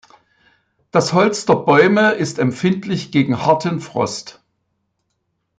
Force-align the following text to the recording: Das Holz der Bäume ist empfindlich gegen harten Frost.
Das 0.89 1.13
Holz 1.13 1.45
der 1.45 1.53
Bäume 1.57 2.13
ist 2.13 2.39
empfindlich 2.39 3.11
gegen 3.11 3.45
harten 3.45 3.79
Frost. 3.79 4.41